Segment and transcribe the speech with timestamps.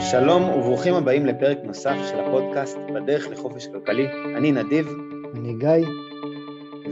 [0.00, 4.06] שלום וברוכים הבאים לפרק נוסף של הפודקאסט בדרך לחופש כלכלי.
[4.36, 4.88] אני נדיב.
[5.34, 5.86] אני גיא.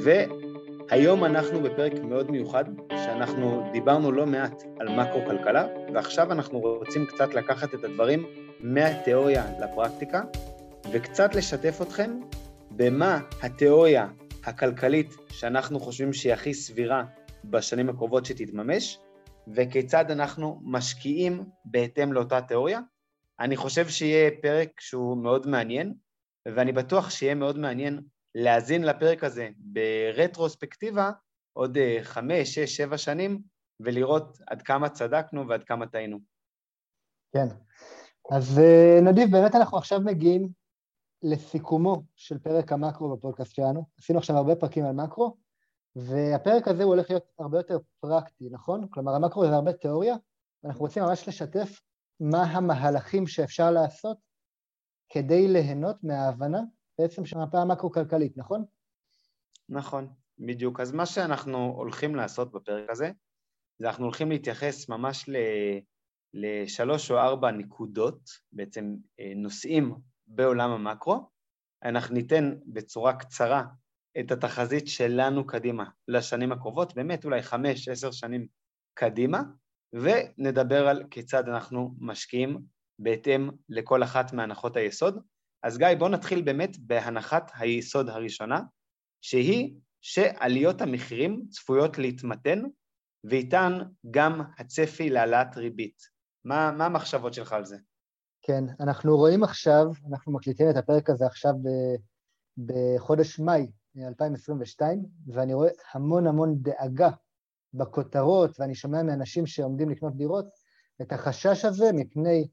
[0.00, 2.64] והיום אנחנו בפרק מאוד מיוחד,
[3.04, 8.24] שאנחנו דיברנו לא מעט על מקרו-כלכלה, ועכשיו אנחנו רוצים קצת לקחת את הדברים
[8.60, 10.22] מהתיאוריה לפרקטיקה,
[10.92, 12.20] וקצת לשתף אתכם
[12.70, 14.06] במה התיאוריה
[14.44, 17.04] הכלכלית שאנחנו חושבים שהיא הכי סבירה
[17.44, 18.98] בשנים הקרובות שתתממש,
[19.54, 22.80] וכיצד אנחנו משקיעים בהתאם לאותה תיאוריה.
[23.40, 25.94] אני חושב שיהיה פרק שהוא מאוד מעניין,
[26.46, 28.00] ואני בטוח שיהיה מאוד מעניין
[28.34, 31.10] להאזין לפרק הזה ברטרוספקטיבה
[31.52, 33.42] עוד אה, חמש, שש, שבע שנים,
[33.80, 36.18] ולראות עד כמה צדקנו ועד כמה טעינו.
[37.32, 37.46] כן.
[38.30, 40.48] אז אה, נדיב, באמת אנחנו עכשיו מגיעים
[41.22, 43.84] לסיכומו של פרק המקרו בפודקאסט שלנו.
[43.98, 45.36] עשינו עכשיו הרבה פרקים על מקרו,
[45.96, 48.88] והפרק הזה הוא הולך להיות הרבה יותר פרקטי, נכון?
[48.90, 50.16] כלומר, המקרו זה הרבה תיאוריה,
[50.62, 51.80] ואנחנו רוצים ממש לשתף
[52.20, 54.18] מה המהלכים שאפשר לעשות
[55.08, 56.60] כדי ליהנות מההבנה
[56.98, 58.64] בעצם של המפה המקרו-כלכלית, נכון?
[59.68, 60.80] נכון, בדיוק.
[60.80, 63.10] אז מה שאנחנו הולכים לעשות בפרק הזה,
[63.78, 65.36] זה אנחנו הולכים להתייחס ממש ל...
[66.34, 68.20] לשלוש או ארבע נקודות,
[68.52, 69.94] בעצם אה, נושאים
[70.26, 71.30] בעולם המקרו.
[71.84, 73.64] אנחנו ניתן בצורה קצרה
[74.20, 78.46] את התחזית שלנו קדימה לשנים הקרובות, באמת אולי חמש, עשר שנים
[78.94, 79.42] קדימה,
[79.92, 82.58] ונדבר על כיצד אנחנו משקיעים
[82.98, 85.22] בהתאם לכל אחת מהנחות היסוד.
[85.62, 88.60] אז גיא, בואו נתחיל באמת בהנחת היסוד הראשונה,
[89.20, 92.62] שהיא שעליות המחירים צפויות להתמתן,
[93.24, 93.72] ואיתן
[94.10, 96.02] גם הצפי להעלאת ריבית.
[96.44, 97.76] מה, מה המחשבות שלך על זה?
[98.42, 101.52] כן, אנחנו רואים עכשיו, אנחנו מקליטים את הפרק הזה עכשיו
[102.66, 107.10] בחודש מאי 2022, ואני רואה המון המון דאגה
[107.74, 110.46] בכותרות, ואני שומע מאנשים שעומדים לקנות דירות,
[111.02, 112.48] את החשש הזה מפני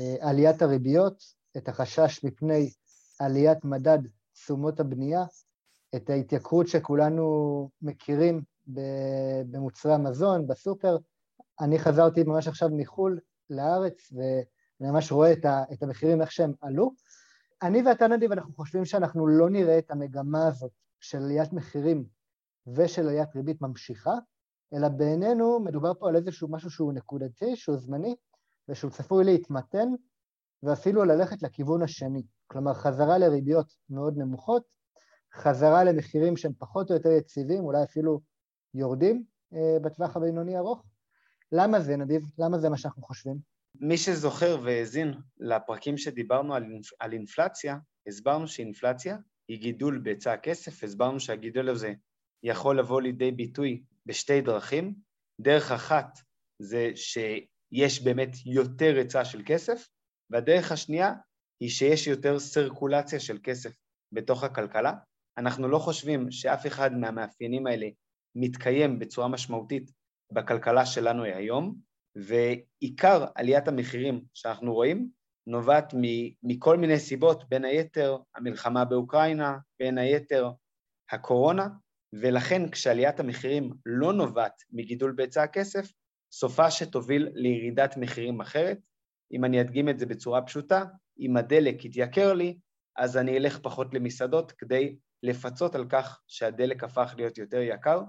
[0.00, 1.22] אה, עליית הריביות,
[1.56, 2.70] את החשש מפני
[3.20, 3.98] עליית מדד
[4.32, 5.24] תשומות הבנייה,
[5.96, 8.42] את ההתייקרות שכולנו מכירים
[9.46, 10.96] במוצרי המזון, בסופר.
[11.60, 15.32] אני חזרתי ממש עכשיו מחו"ל לארץ, ואני ממש רואה
[15.72, 16.92] את המחירים איך שהם עלו.
[17.62, 22.04] אני ואתה נדיב, אנחנו חושבים שאנחנו לא נראה את המגמה הזאת של עליית מחירים
[22.66, 24.14] ושל עליית ריבית ממשיכה,
[24.72, 28.16] אלא בעינינו מדובר פה על איזשהו משהו שהוא נקודתי, שהוא זמני,
[28.68, 29.88] ושהוא צפוי להתמתן,
[30.62, 32.22] ואפילו ללכת לכיוון השני.
[32.46, 34.62] כלומר, חזרה לריביות מאוד נמוכות,
[35.34, 38.20] חזרה למחירים שהם פחות או יותר יציבים, אולי אפילו
[38.74, 40.84] יורדים אה, בטווח הבינוני ארוך.
[41.52, 42.22] למה זה, נדיב?
[42.38, 43.36] למה זה מה שאנחנו חושבים?
[43.80, 46.64] מי שזוכר והאזין לפרקים שדיברנו על,
[47.00, 49.16] על אינפלציה, הסברנו שאינפלציה
[49.48, 51.92] היא גידול בהיצע הכסף, הסברנו שהגידול הזה
[52.44, 54.94] יכול לבוא לידי ביטוי בשתי דרכים.
[55.40, 56.18] דרך אחת
[56.58, 59.88] זה שיש באמת יותר היצע של כסף,
[60.30, 61.12] והדרך השנייה
[61.60, 63.70] היא שיש יותר סרקולציה של כסף
[64.12, 64.92] בתוך הכלכלה.
[65.38, 67.86] אנחנו לא חושבים שאף אחד מהמאפיינים האלה
[68.34, 69.90] מתקיים בצורה משמעותית
[70.32, 71.76] בכלכלה שלנו היום,
[72.16, 75.08] ועיקר עליית המחירים שאנחנו רואים
[75.46, 75.94] נובעת
[76.42, 80.50] מכל מיני סיבות, בין היתר המלחמה באוקראינה, בין היתר
[81.10, 81.68] הקורונה,
[82.20, 85.92] ולכן כשעליית המחירים לא נובעת מגידול בהיצע הכסף,
[86.32, 88.78] סופה שתוביל לירידת מחירים אחרת.
[89.32, 90.84] אם אני אדגים את זה בצורה פשוטה,
[91.20, 92.58] אם הדלק יתייקר לי,
[92.96, 98.02] אז אני אלך פחות למסעדות כדי לפצות על כך שהדלק הפך להיות יותר יקר,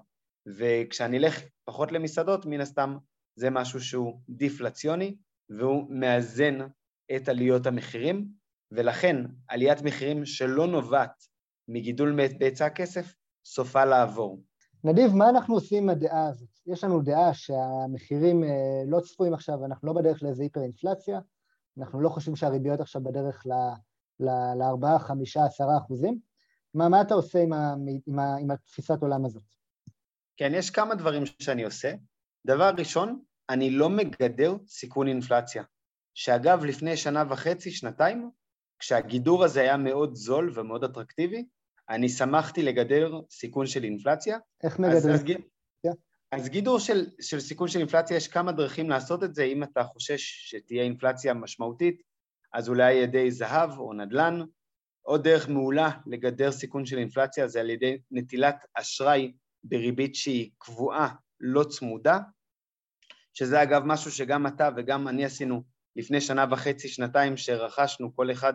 [0.57, 2.97] וכשאני אלך פחות למסעדות, מן הסתם
[3.39, 5.17] זה משהו שהוא דיפלציוני,
[5.49, 6.59] והוא מאזן
[7.16, 8.27] את עליות המחירים,
[8.72, 9.16] ולכן
[9.47, 11.23] עליית מחירים שלא נובעת
[11.67, 13.13] מגידול בהיצע הכסף,
[13.45, 14.41] סופה לעבור.
[14.83, 16.50] נדיב, מה אנחנו עושים עם הדעה הזאת?
[16.67, 21.19] יש לנו דעה שהמחירים אה, לא צפויים עכשיו, אנחנו לא בדרך לאיזה היפר-אינפלציה,
[21.78, 23.44] אנחנו לא חושבים שהריביות עכשיו בדרך
[24.19, 26.19] ל-4, 5, 10 אחוזים.
[26.73, 27.75] מה, מה אתה עושה עם, ה,
[28.07, 29.44] עם, ה, עם התפיסת עולם הזאת?
[30.38, 31.94] כן, יש כמה דברים שאני עושה.
[32.47, 35.64] דבר ראשון, אני לא מגדר סיכון אינפלציה.
[36.14, 38.29] שאגב, לפני שנה וחצי, שנתיים,
[38.79, 41.46] כשהגידור הזה היה מאוד זול ומאוד אטרקטיבי,
[41.90, 44.37] אני שמחתי לגדר סיכון של אינפלציה.
[44.64, 44.97] איך מגדרים?
[44.97, 45.23] אז, אז,
[45.87, 45.96] yeah.
[46.32, 49.43] אז גידור של, של סיכון של אינפלציה, יש כמה דרכים לעשות את זה.
[49.43, 52.02] אם אתה חושש שתהיה אינפלציה משמעותית,
[52.53, 54.41] אז אולי על ידי זהב או נדל"ן.
[55.02, 59.34] עוד דרך מעולה לגדר סיכון של אינפלציה זה על ידי נטילת אשראי
[59.64, 62.20] בריבית שהיא קבועה, לא צמודה,
[63.34, 65.64] שזה אגב משהו שגם אתה וגם אני עשינו
[65.96, 68.53] לפני שנה וחצי, שנתיים, שרכשנו כל אחד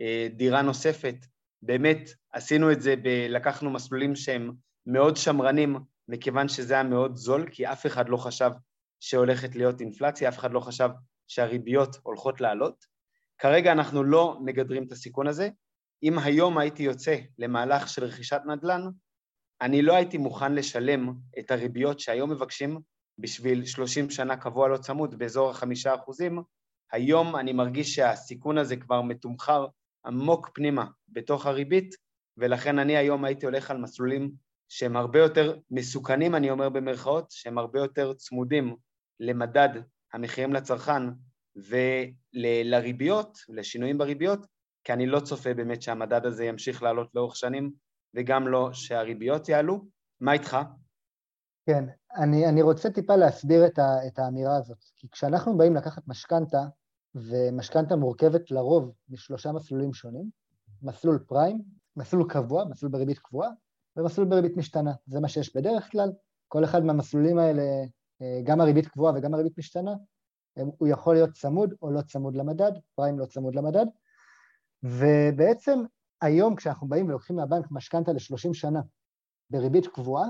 [0.00, 1.14] אה, דירה נוספת
[1.62, 4.52] באמת עשינו את זה, ב- לקחנו מסלולים שהם
[4.86, 5.76] מאוד שמרנים,
[6.08, 8.50] מכיוון שזה היה מאוד זול, כי אף אחד לא חשב
[9.00, 10.88] שהולכת להיות אינפלציה, אף אחד לא חשב
[11.26, 12.84] שהריביות הולכות לעלות.
[13.38, 15.48] כרגע אנחנו לא מגדרים את הסיכון הזה.
[16.02, 18.82] אם היום הייתי יוצא למהלך של רכישת נדל"ן,
[19.60, 22.80] אני לא הייתי מוכן לשלם את הריביות שהיום מבקשים
[23.18, 26.42] בשביל 30 שנה קבוע לא צמוד באזור החמישה אחוזים.
[26.92, 29.66] היום אני מרגיש שהסיכון הזה כבר מתומחר
[30.08, 31.94] עמוק פנימה בתוך הריבית,
[32.36, 34.30] ולכן אני היום הייתי הולך על מסלולים
[34.68, 38.76] שהם הרבה יותר מסוכנים, אני אומר במרכאות, שהם הרבה יותר צמודים
[39.20, 39.68] למדד
[40.12, 41.02] המחירים לצרכן
[41.56, 44.46] ולריביות, לשינויים בריביות,
[44.84, 47.72] כי אני לא צופה באמת שהמדד הזה ימשיך לעלות לאורך שנים,
[48.14, 49.84] וגם לא שהריביות יעלו.
[50.20, 50.56] מה איתך?
[51.66, 51.84] כן,
[52.16, 56.58] אני, אני רוצה טיפה להסביר את, ה, את האמירה הזאת, כי כשאנחנו באים לקחת משכנתה,
[57.14, 60.30] ומשכנתה מורכבת לרוב משלושה מסלולים שונים,
[60.82, 61.62] מסלול פריים,
[61.96, 63.50] מסלול קבוע, מסלול בריבית קבועה,
[63.96, 64.92] ומסלול בריבית משתנה.
[65.06, 66.12] זה מה שיש בדרך כלל.
[66.48, 67.62] כל אחד מהמסלולים האלה,
[68.22, 69.94] אה, גם הריבית קבועה וגם הריבית משתנה,
[70.78, 73.86] הוא יכול להיות צמוד או לא צמוד למדד, פריים לא צמוד למדד.
[74.82, 75.78] ובעצם
[76.20, 78.80] היום כשאנחנו באים ולוקחים מהבנק משכנתה ל-30 שנה
[79.50, 80.28] בריבית קבועה,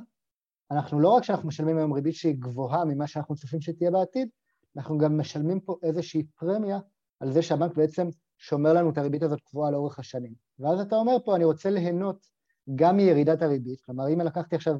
[0.71, 4.29] אנחנו לא רק שאנחנו משלמים היום ריבית שהיא גבוהה ממה שאנחנו צופים שתהיה בעתיד,
[4.77, 6.79] אנחנו גם משלמים פה איזושהי פרמיה
[7.21, 10.35] על זה שהבנק בעצם שומר לנו את הריבית הזאת קבועה לאורך השנים.
[10.59, 12.27] ואז אתה אומר פה, אני רוצה ליהנות
[12.75, 14.75] גם מירידת הריבית, כלומר אם לקחתי עכשיו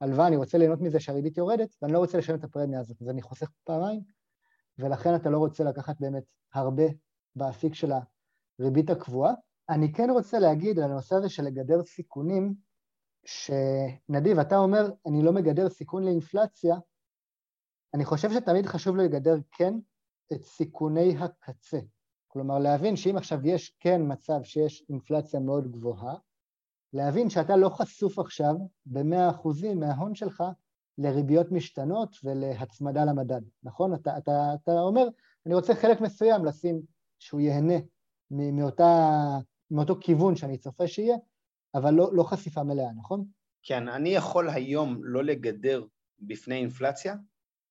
[0.00, 3.08] הלוואה, אני רוצה ליהנות מזה שהריבית יורדת, ואני לא רוצה לשלם את הפרמיה הזאת, אז
[3.08, 4.00] אני חוסך פעמיים,
[4.78, 6.24] ולכן אתה לא רוצה לקחת באמת
[6.54, 6.84] הרבה
[7.36, 7.92] באפיק של
[8.58, 9.32] הריבית הקבועה.
[9.68, 12.54] אני כן רוצה להגיד על הנושא הזה של לגדר סיכונים,
[13.24, 16.76] שנדיב, אתה אומר, אני לא מגדר סיכון לאינפלציה,
[17.94, 19.74] אני חושב שתמיד חשוב לגדר כן
[20.32, 21.78] את סיכוני הקצה.
[22.28, 26.14] כלומר, להבין שאם עכשיו יש כן מצב שיש אינפלציה מאוד גבוהה,
[26.92, 28.54] להבין שאתה לא חשוף עכשיו
[28.86, 30.44] במאה אחוזים מההון שלך
[30.98, 33.94] לריביות משתנות ולהצמדה למדד, נכון?
[33.94, 35.08] אתה, אתה, אתה אומר,
[35.46, 36.80] אני רוצה חלק מסוים לשים
[37.18, 37.74] שהוא ייהנה
[38.30, 39.18] מאותה,
[39.70, 41.16] מאותו כיוון שאני צופה שיהיה,
[41.74, 43.24] אבל לא, לא חשיפה מלאה, נכון?
[43.62, 45.84] כן, אני יכול היום לא לגדר
[46.20, 47.14] בפני אינפלציה,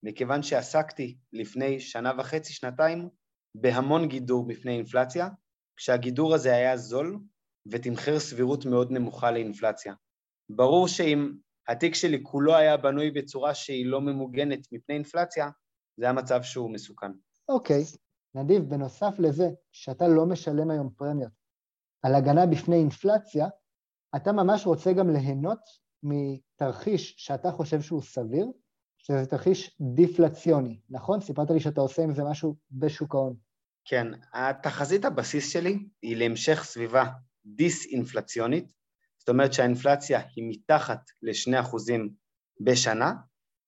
[0.03, 3.09] מכיוון שעסקתי לפני שנה וחצי, שנתיים,
[3.55, 5.29] בהמון גידור בפני אינפלציה,
[5.77, 7.19] כשהגידור הזה היה זול
[7.71, 9.93] ותמחר סבירות מאוד נמוכה לאינפלציה.
[10.49, 11.33] ברור שאם
[11.67, 15.49] התיק שלי כולו היה בנוי בצורה שהיא לא ממוגנת מפני אינפלציה,
[15.97, 17.11] זה המצב שהוא מסוכן.
[17.49, 17.83] אוקיי.
[17.83, 17.97] Okay.
[18.35, 21.31] נדיב, בנוסף לזה שאתה לא משלם היום פרמיות
[22.01, 23.47] על הגנה בפני אינפלציה,
[24.15, 25.59] אתה ממש רוצה גם ליהנות
[26.03, 28.47] מתרחיש שאתה חושב שהוא סביר,
[29.07, 31.21] שזה תרחיש דיפלציוני, נכון?
[31.21, 33.35] סיפרת לי שאתה עושה עם זה משהו בשוק ההון.
[33.85, 37.05] כן, התחזית הבסיס שלי היא להמשך סביבה
[37.45, 38.73] דיס-אינפלציונית,
[39.19, 41.75] זאת אומרת שהאינפלציה היא מתחת ל-2%
[42.61, 43.13] בשנה,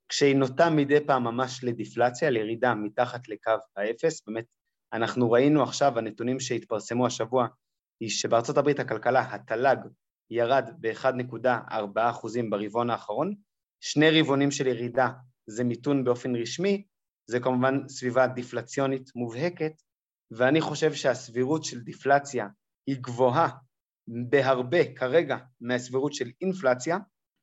[0.10, 4.46] כשהיא נוטה מדי פעם ממש לדיפלציה, לירידה מתחת לקו האפס, באמת
[4.94, 7.48] אנחנו ראינו עכשיו, הנתונים שהתפרסמו השבוע,
[8.00, 9.78] היא שבארצות הברית הכלכלה, התל"ג,
[10.30, 13.34] ירד ב-1.4% ברבעון האחרון,
[13.80, 15.10] שני רבעונים של ירידה
[15.50, 16.84] זה מיתון באופן רשמי,
[17.30, 19.72] זה כמובן סביבה דיפלציונית מובהקת,
[20.32, 22.48] ואני חושב שהסבירות של דיפלציה
[22.88, 23.50] היא גבוהה
[24.30, 26.98] בהרבה כרגע מהסבירות של אינפלציה,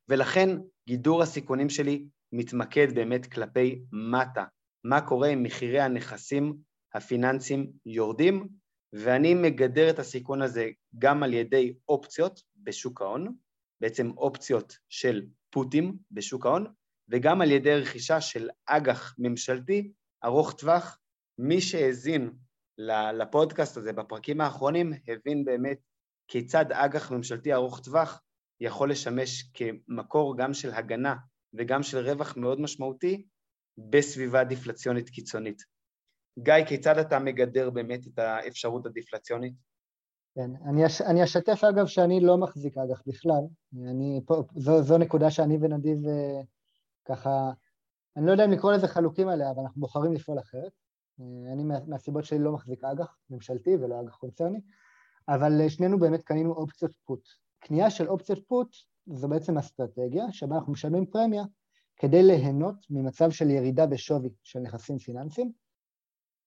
[0.09, 0.49] ולכן
[0.87, 4.43] גידור הסיכונים שלי מתמקד באמת כלפי מטה.
[4.83, 6.57] מה קורה אם מחירי הנכסים
[6.93, 8.47] הפיננסיים יורדים,
[8.93, 13.35] ואני מגדר את הסיכון הזה גם על ידי אופציות בשוק ההון,
[13.81, 16.65] בעצם אופציות של פוטים בשוק ההון,
[17.09, 19.91] וגם על ידי רכישה של אג"ח ממשלתי
[20.23, 20.99] ארוך טווח.
[21.39, 22.31] מי שהאזין
[23.13, 25.77] לפודקאסט הזה בפרקים האחרונים הבין באמת
[26.27, 28.21] כיצד אג"ח ממשלתי ארוך טווח
[28.59, 31.15] יכול לשמש כמקור גם של הגנה
[31.53, 33.25] וגם של רווח מאוד משמעותי
[33.77, 35.61] בסביבה דיפלציונית קיצונית.
[36.39, 39.53] גיא, כיצד אתה מגדר באמת את האפשרות הדיפלציונית?
[40.35, 43.41] כן, אני, אש, אני אשתף אגב שאני לא מחזיק אג"ח בכלל,
[43.89, 46.41] אני, פה, זו, זו נקודה שאני ונדיב אה,
[47.07, 47.51] ככה,
[48.17, 50.71] אני לא יודע אם לקרוא לזה חלוקים עליה, אבל אנחנו בוחרים לפעול אחרת.
[51.19, 54.61] אה, אני מהסיבות שלי לא מחזיק אג"ח ממשלתי ולא אג"ח קונצרני,
[55.27, 57.27] אבל אה, שנינו באמת קנינו אופציות פוט.
[57.59, 58.75] קנייה של אופציות פוט
[59.07, 61.43] זו בעצם אסטרטגיה שבה אנחנו משלמים פרמיה
[61.95, 65.51] כדי ליהנות ממצב של ירידה בשווי של נכסים פיננסיים.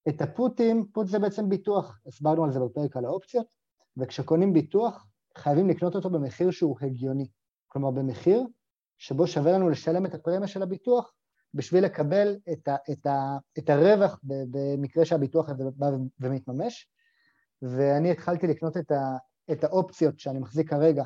[0.08, 3.46] את הפוטים, פוט זה בעצם ביטוח, הסברנו על זה בפרק על האופציות,
[3.96, 7.28] וכשקונים ביטוח חייבים לקנות אותו במחיר שהוא הגיוני,
[7.66, 8.46] כלומר במחיר
[9.00, 11.12] שבו שווה לנו לשלם את הפרמיה של הביטוח
[11.54, 15.86] בשביל לקבל את, ה, את, ה, את הרווח במקרה שהביטוח הזה בא
[16.20, 16.88] ומתממש,
[17.62, 19.16] ואני התחלתי לקנות את, ה,
[19.52, 21.04] את האופציות שאני מחזיק כרגע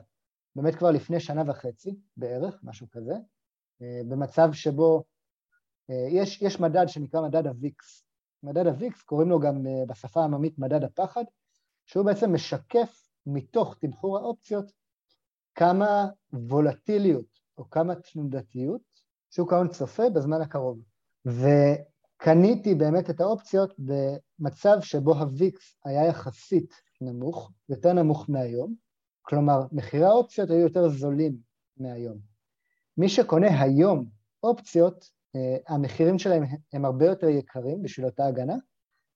[0.57, 3.15] באמת כבר לפני שנה וחצי בערך, משהו כזה,
[3.83, 5.05] אה, במצב שבו
[5.91, 8.05] אה, יש, יש מדד שנקרא מדד הוויקס,
[8.43, 11.25] מדד הוויקס, קוראים לו גם אה, בשפה העממית מדד הפחד,
[11.87, 14.73] שהוא בעצם משקף מתוך תמחור האופציות
[15.55, 18.81] כמה וולטיליות או כמה תנודתיות
[19.31, 20.79] שוק ההון צופה בזמן הקרוב.
[21.27, 28.75] וקניתי באמת את האופציות במצב שבו הוויקס היה יחסית נמוך, יותר נמוך מהיום,
[29.23, 31.37] כלומר מחירי האופציות היו יותר זולים
[31.77, 32.19] מהיום.
[32.99, 34.07] מי שקונה היום
[34.43, 36.43] אופציות, אה, המחירים שלהם
[36.73, 38.57] הם הרבה יותר יקרים בשביל אותה הגנה,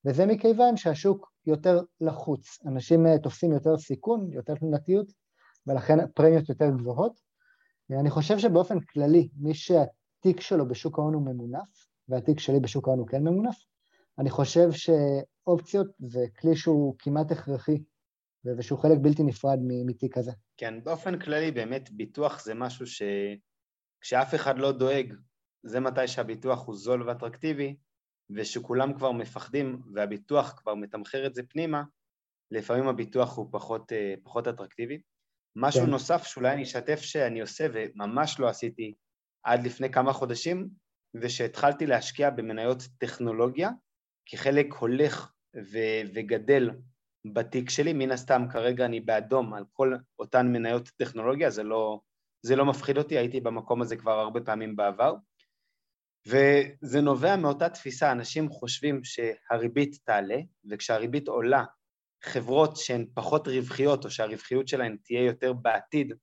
[0.05, 5.11] וזה מכיוון שהשוק יותר לחוץ, אנשים אה, תופסים יותר סיכון, יותר תנונתיות,
[5.67, 7.28] ולכן הפרמיות יותר גבוהות.
[7.91, 12.99] אני חושב שבאופן כללי, מי שהתיק שלו בשוק ההון הוא ממונף, והתיק שלי בשוק ההון
[12.99, 13.55] הוא כן ממונף,
[14.19, 17.83] אני חושב שאופציות זה כלי שהוא כמעט הכרחי,
[18.45, 20.31] ושהוא חלק בלתי נפרד מתיק כזה.
[20.57, 25.13] כן, באופן כללי באמת ביטוח זה משהו שכשאף אחד לא דואג,
[25.63, 27.75] זה מתי שהביטוח הוא זול ואטרקטיבי,
[28.29, 31.83] ושכולם כבר מפחדים והביטוח כבר מתמחר את זה פנימה,
[32.51, 35.01] לפעמים הביטוח הוא פחות, אה, פחות אטרקטיבי.
[35.59, 35.89] משהו כן.
[35.89, 38.93] נוסף שאולי אני אשתף שאני עושה וממש לא עשיתי
[39.43, 40.69] עד לפני כמה חודשים,
[41.13, 43.69] זה שהתחלתי להשקיע במניות טכנולוגיה,
[44.25, 46.69] כי חלק הולך ו- וגדל
[47.33, 51.99] בתיק שלי, מן הסתם כרגע אני באדום על כל אותן מניות טכנולוגיה, זה לא,
[52.45, 55.15] זה לא מפחיד אותי, הייתי במקום הזה כבר הרבה פעמים בעבר,
[56.27, 60.37] וזה נובע מאותה תפיסה, אנשים חושבים שהריבית תעלה,
[60.69, 61.63] וכשהריבית עולה,
[62.23, 66.13] חברות שהן פחות רווחיות, או שהרווחיות שלהן תהיה יותר בעתיד,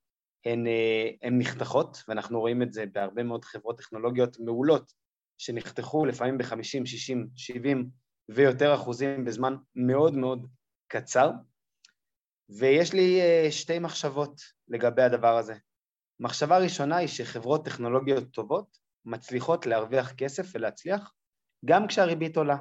[0.44, 4.92] הן, אה, הן נחתכות, ואנחנו רואים את זה בהרבה מאוד חברות טכנולוגיות מעולות,
[5.38, 7.90] שנחתכו לפעמים ב-50, 60, 70
[8.28, 10.46] ויותר אחוזים בזמן מאוד מאוד
[10.88, 11.30] קצר,
[12.48, 15.54] ויש לי אה, שתי מחשבות לגבי הדבר הזה.
[16.20, 21.12] מחשבה ראשונה היא שחברות טכנולוגיות טובות מצליחות להרוויח כסף ולהצליח
[21.64, 22.56] גם כשהריבית עולה.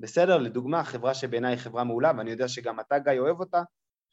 [0.00, 0.38] בסדר?
[0.38, 3.62] לדוגמה, חברה שבעיניי היא חברה מעולה, ואני יודע שגם אתה, גיא, אוהב אותה,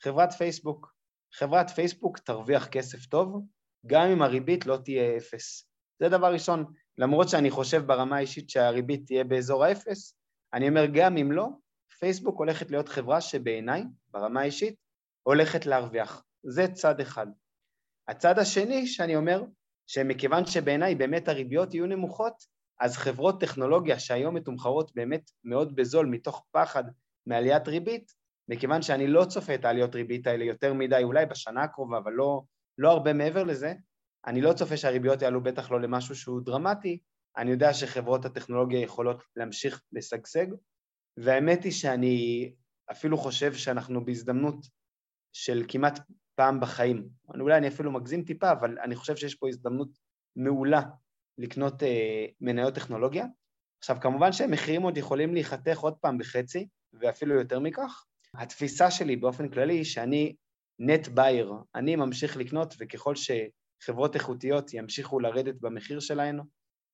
[0.03, 0.93] חברת פייסבוק.
[1.33, 3.41] חברת פייסבוק תרוויח כסף טוב,
[3.85, 5.69] גם אם הריבית לא תהיה אפס.
[5.99, 6.65] זה דבר ראשון.
[6.97, 10.15] למרות שאני חושב ברמה האישית שהריבית תהיה באזור האפס,
[10.53, 11.47] אני אומר גם אם לא,
[11.99, 14.75] פייסבוק הולכת להיות חברה שבעיניי, ברמה האישית,
[15.23, 16.23] הולכת להרוויח.
[16.43, 17.27] זה צד אחד.
[18.07, 19.43] הצד השני שאני אומר,
[19.87, 26.45] שמכיוון שבעיניי באמת הריביות יהיו נמוכות, אז חברות טכנולוגיה שהיום מתומחרות באמת מאוד בזול מתוך
[26.51, 26.83] פחד
[27.25, 28.11] מעליית ריבית,
[28.49, 32.41] מכיוון שאני לא צופה את העליות ריבית האלה יותר מדי, אולי בשנה הקרובה, אבל לא,
[32.77, 33.73] לא הרבה מעבר לזה,
[34.25, 36.99] אני לא צופה שהריביות יעלו בטח לא למשהו שהוא דרמטי,
[37.37, 40.47] אני יודע שחברות הטכנולוגיה יכולות להמשיך לשגשג,
[41.17, 42.51] והאמת היא שאני
[42.91, 44.65] אפילו חושב שאנחנו בהזדמנות
[45.33, 45.99] של כמעט
[46.35, 47.09] פעם בחיים.
[47.39, 49.89] אולי אני אפילו מגזים טיפה, אבל אני חושב שיש פה הזדמנות
[50.35, 50.81] מעולה
[51.37, 53.25] לקנות אה, מניות טכנולוגיה.
[53.79, 58.05] עכשיו, כמובן שהמחירים עוד יכולים להיחתך עוד פעם בחצי, ואפילו יותר מכך.
[58.33, 60.35] התפיסה שלי באופן כללי היא שאני
[60.79, 66.39] נט בייר, אני ממשיך לקנות, וככל שחברות איכותיות ימשיכו לרדת במחיר שלהן,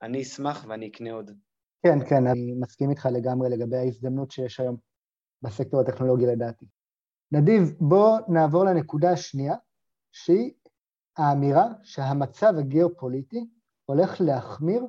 [0.02, 1.32] אני אשמח ואני אקנה עוד.
[1.84, 4.78] כן, כן, אני מסכים איתך לגמרי לגבי ההזדמנות שיש היום
[5.42, 6.66] בסקטור הטכנולוגי לדעתי.
[7.32, 9.56] נדיב, בוא נעבור לנקודה השנייה,
[10.12, 10.52] שהיא
[11.18, 13.46] האמירה שהמצב הגיאופוליטי
[13.86, 14.86] הולך להחמיר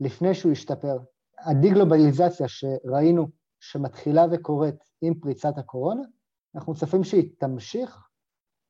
[0.00, 0.98] לפני שהוא ישתפר.
[1.38, 3.28] הדיגלובליזציה שראינו
[3.60, 6.02] שמתחילה וקורית עם פריצת הקורונה,
[6.54, 8.08] אנחנו צופים שהיא תמשיך,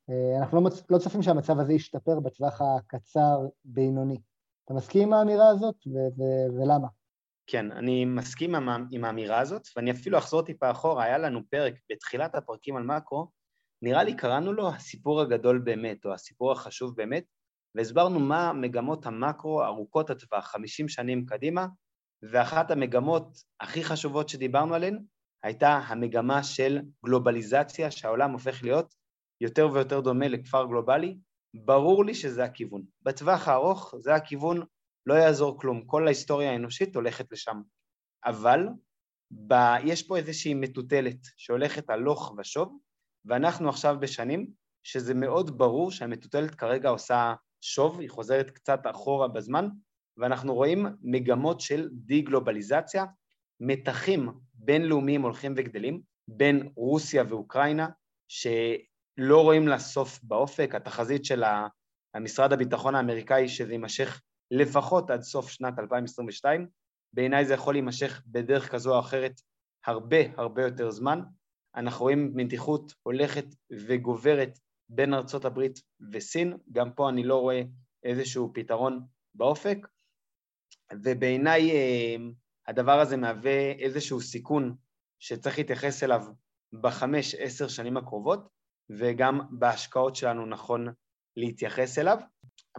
[0.09, 4.21] אה, אנחנו לא, לא צופים שהמצב הזה ישתפר בטווח הקצר-בינוני.
[4.65, 6.87] אתה מסכים עם האמירה הזאת ו- ו- ולמה?
[7.47, 11.73] כן, אני מסכים עם, עם האמירה הזאת, ואני אפילו אחזור טיפה אחורה, היה לנו פרק
[11.91, 13.27] בתחילת הפרקים על מאקרו,
[13.81, 17.23] נראה לי קראנו לו הסיפור הגדול באמת, או הסיפור החשוב באמת,
[17.75, 21.67] והסברנו מה מגמות המאקרו ארוכות הטווח, 50 שנים קדימה,
[22.23, 24.99] ואחת המגמות הכי חשובות שדיברנו עליהן
[25.43, 28.93] הייתה המגמה של גלובליזציה, שהעולם הופך להיות
[29.41, 31.17] יותר ויותר דומה לכפר גלובלי.
[31.53, 32.83] ברור לי שזה הכיוון.
[33.01, 34.61] בטווח הארוך זה הכיוון
[35.05, 37.61] לא יעזור כלום, כל ההיסטוריה האנושית הולכת לשם.
[38.25, 38.67] אבל
[39.47, 39.53] ב...
[39.83, 42.77] יש פה איזושהי מטוטלת שהולכת הלוך ושוב,
[43.25, 44.47] ואנחנו עכשיו בשנים
[44.83, 49.67] שזה מאוד ברור שהמטוטלת כרגע עושה שוב, היא חוזרת קצת אחורה בזמן,
[50.17, 53.05] ואנחנו רואים מגמות של די-גלובליזציה,
[53.59, 57.87] מתחים בינלאומיים הולכים וגדלים, בין רוסיה ואוקראינה,
[58.27, 61.43] שלא רואים לה סוף באופק, התחזית של
[62.13, 66.67] המשרד הביטחון האמריקאי שזה יימשך לפחות עד סוף שנת 2022.
[67.13, 69.41] בעיניי זה יכול להימשך בדרך כזו או אחרת
[69.85, 71.21] הרבה הרבה יותר זמן.
[71.75, 73.45] אנחנו רואים מתיחות הולכת
[73.87, 74.59] וגוברת
[74.93, 75.79] בין ארצות הברית
[76.11, 77.61] וסין, גם פה אני לא רואה
[78.03, 79.05] איזשהו פתרון
[79.35, 79.77] באופק,
[81.03, 82.15] ובעיניי אה,
[82.67, 84.75] הדבר הזה מהווה איזשהו סיכון
[85.19, 86.21] שצריך להתייחס אליו
[86.73, 88.47] בחמש, עשר שנים הקרובות,
[88.89, 90.87] וגם בהשקעות שלנו נכון
[91.37, 92.17] להתייחס אליו.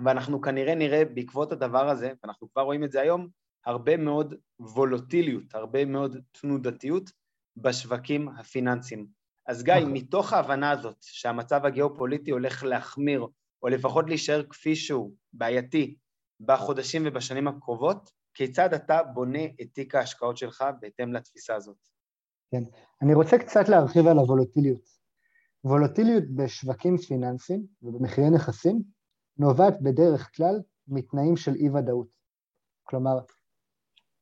[0.04, 3.28] ואנחנו כנראה נראה בעקבות הדבר הזה, ואנחנו כבר רואים את זה היום,
[3.66, 7.10] הרבה מאוד וולוטיליות, הרבה מאוד תנודתיות
[7.56, 9.21] בשווקים הפיננסיים.
[9.46, 9.92] אז גיא, נכון.
[9.92, 13.26] מתוך ההבנה הזאת שהמצב הגיאופוליטי הולך להחמיר,
[13.62, 15.96] או לפחות להישאר כפי שהוא, בעייתי,
[16.40, 21.76] בחודשים ובשנים הקרובות, כיצד אתה בונה את תיק ההשקעות שלך בהתאם לתפיסה הזאת?
[22.50, 22.62] כן,
[23.02, 24.88] אני רוצה קצת להרחיב על הוולוטיליות.
[25.64, 28.82] וולוטיליות בשווקים פיננסיים ובמחירי נכסים
[29.38, 32.08] נובעת בדרך כלל מתנאים של אי-ודאות.
[32.82, 33.18] כלומר,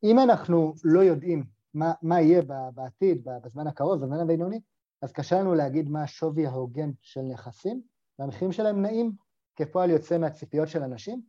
[0.05, 2.43] אם אנחנו לא יודעים מה, מה יהיה
[2.75, 4.61] בעתיד, בזמן הקרוב, בזמן הבינוני,
[5.03, 7.83] אז קשה לנו להגיד מה השווי ההוגן של נכסים,
[8.19, 9.13] והמחירים שלהם נעים
[9.57, 11.23] כפועל יוצא מהציפיות של אנשים,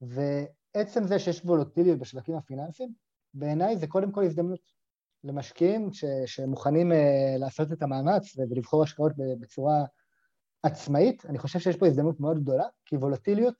[0.00, 2.92] ועצם זה שיש וולוטיליות בשווקים הפיננסיים,
[3.34, 4.60] בעיניי זה קודם כל הזדמנות
[5.24, 6.94] למשקיעים ש, שמוכנים uh,
[7.38, 9.84] לעשות את המאמץ ולבחור השקעות בצורה
[10.62, 13.54] עצמאית, אני חושב שיש פה הזדמנות מאוד גדולה, כי וולטיליות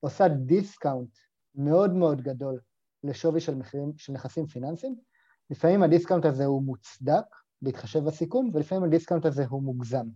[0.00, 1.16] עושה דיסקאונט
[1.54, 2.60] מאוד מאוד גדול
[3.04, 4.96] לשווי של מחירים של נכסים פיננסיים.
[5.50, 7.24] לפעמים הדיסקאונט הזה הוא מוצדק
[7.62, 10.06] בהתחשב בסיכון, ולפעמים הדיסקאונט הזה הוא מוגזם.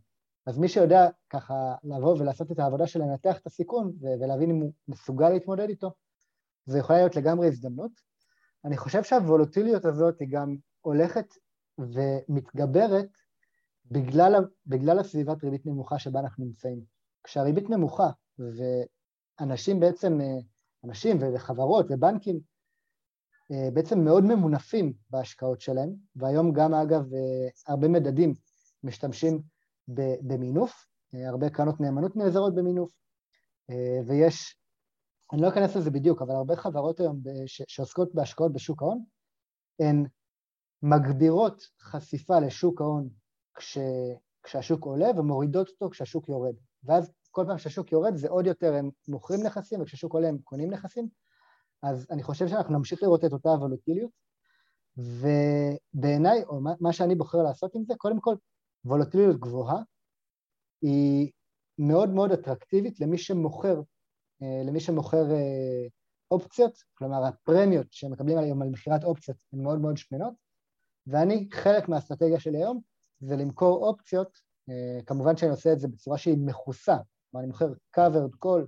[0.46, 4.72] אז מי שיודע ככה לבוא ולעשות את העבודה של לנתח את הסיכון ולהבין אם הוא
[4.88, 5.92] מסוגל להתמודד איתו,
[6.66, 7.92] זה יכול להיות לגמרי הזדמנות.
[8.64, 11.26] אני חושב שהוולוטיליות הזאת היא גם הולכת
[11.78, 13.08] ומתגברת
[13.90, 14.34] בגלל,
[14.66, 16.80] בגלל הסביבת ריבית נמוכה שבה אנחנו נמצאים.
[17.24, 18.10] כשהריבית נמוכה
[19.40, 20.18] ואנשים בעצם,
[20.84, 22.40] אנשים וחברות ובנקים אה,
[23.72, 27.04] בעצם מאוד ממונפים בהשקעות שלהם, והיום גם אגב
[27.66, 28.34] הרבה מדדים
[28.84, 29.42] משתמשים
[30.22, 32.92] במינוף, אה, הרבה קרנות נאמנות נעזרות במינוף,
[33.70, 34.56] אה, ויש,
[35.32, 39.04] אני לא אכנס לזה בדיוק, אבל הרבה חברות היום שעוסקות בהשקעות בשוק ההון,
[39.80, 40.06] הן
[40.82, 43.08] מגבירות חשיפה לשוק ההון
[43.54, 43.78] כש,
[44.42, 46.54] כשהשוק עולה ומורידות אותו כשהשוק יורד.
[46.84, 50.70] ואז כל פעם שהשוק יורד זה עוד יותר הם מוכרים נכסים וכשהשוק עולה הם קונים
[50.70, 51.08] נכסים,
[51.82, 54.10] אז אני חושב שאנחנו נמשיך לראות את אותה וולוטיליות,
[54.96, 58.34] ובעיניי, או מה שאני בוחר לעשות עם זה, קודם כל,
[58.84, 59.82] וולוטיליות גבוהה
[60.82, 61.30] היא
[61.78, 63.80] מאוד מאוד אטרקטיבית למי שמוכר,
[64.42, 65.86] אה, למי שמוכר אה,
[66.30, 70.34] אופציות, כלומר הפרמיות שמקבלים היום על מכירת אופציות הן מאוד מאוד שמנות,
[71.06, 72.80] ואני, חלק מהאסטרטגיה שלי היום
[73.20, 74.38] זה למכור אופציות,
[74.70, 76.96] אה, כמובן שאני עושה את זה בצורה שהיא מכוסה,
[77.30, 78.66] כלומר אני מוכר covered call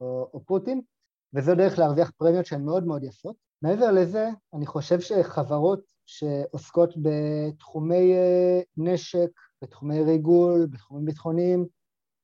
[0.00, 0.80] או, או פוטין,
[1.34, 3.36] וזו דרך להרוויח פרמיות שהן מאוד מאוד יפות.
[3.62, 9.30] מעבר לזה, אני חושב שחברות שעוסקות בתחומי אה, נשק,
[9.62, 11.66] בתחומי ריגול, בתחומים ביטחוניים,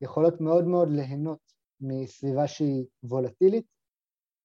[0.01, 1.39] יכולות מאוד מאוד ליהנות
[1.81, 3.67] מסביבה שהיא וולטילית,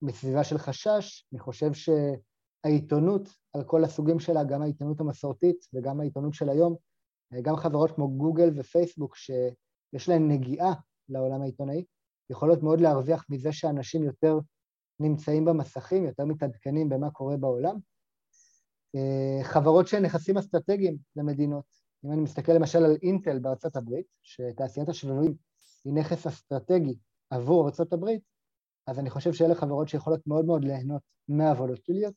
[0.02, 1.26] מסביבה של חשש.
[1.34, 6.76] אני חושב שהעיתונות על כל הסוגים שלה, גם העיתונות המסורתית וגם העיתונות של היום,
[7.34, 10.74] אה, גם חברות כמו גוגל ופייסבוק, שיש להן נגיעה
[11.10, 11.84] לעולם העיתונאי,
[12.30, 14.40] יכולות מאוד להרוויח מזה שאנשים יותר
[15.00, 17.76] נמצאים במסכים, יותר מתעדכנים במה קורה בעולם.
[18.96, 21.66] אה, חברות שהן נכסים אסטרטגיים למדינות.
[22.06, 25.36] אם אני מסתכל למשל על אינטל בארצות הברית, שתעשיית השבבים
[25.86, 26.98] היא נכס אסטרטגי
[27.30, 28.22] עבור ארצות הברית,
[28.88, 32.14] אז אני חושב שאלה חברות שיכולות מאוד מאוד ליהנות מהוולוטיליות,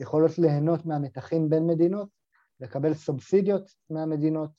[0.00, 2.08] יכולות ליהנות מהמתחים בין מדינות,
[2.60, 4.50] לקבל סובסידיות מהמדינות.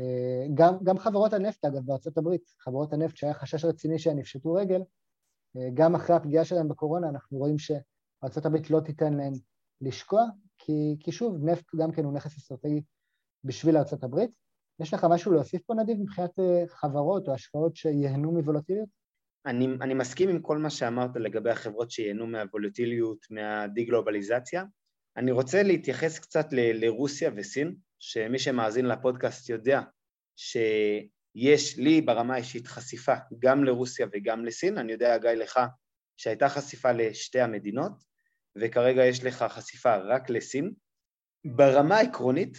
[0.00, 4.52] אה, גם, גם חברות הנפט, אגב, בארצות הברית, חברות הנפט שהיה חשש רציני שהן יפשטו
[4.52, 4.80] רגל,
[5.74, 9.32] גם אחרי הפגיעה שלהם בקורונה אנחנו רואים שארה"ב לא תיתן להם
[9.80, 10.24] לשקוע,
[10.58, 12.82] כי, כי שוב, נפט גם כן הוא נכס אסטרטגי
[13.44, 14.18] בשביל ארה"ב.
[14.80, 18.88] יש לך משהו להוסיף פה, נדיב, מבחינת אה, חברות או השקעות שיהנו מוולוטיליות?
[19.46, 24.64] אני, אני מסכים עם כל מה שאמרת לגבי החברות שייהנו מהוולוטיליות, מהדיגלובליזציה.
[25.16, 29.82] אני רוצה להתייחס קצת ל, לרוסיה וסין, שמי שמאזין לפודקאסט יודע
[30.36, 30.56] ש...
[31.34, 35.60] יש לי ברמה האישית חשיפה גם לרוסיה וגם לסין, אני יודע, גיא, לך
[36.16, 37.92] שהייתה חשיפה לשתי המדינות,
[38.56, 40.72] וכרגע יש לך חשיפה רק לסין.
[41.56, 42.58] ברמה העקרונית,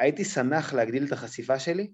[0.00, 1.90] הייתי שמח להגדיל את החשיפה שלי